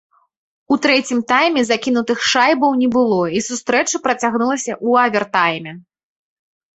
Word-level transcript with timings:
У 0.75 0.75
трэцім 0.83 1.17
тайме 1.31 1.61
закінутых 1.71 2.23
шайбаў 2.31 2.71
не 2.81 2.89
было, 2.95 3.19
і 3.39 3.41
сустрэча 3.49 4.01
працягнулася 4.07 4.73
ў 4.87 5.05
авертайме. 5.11 5.75